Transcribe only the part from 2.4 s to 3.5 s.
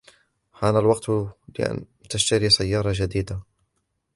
سيارة جديدة.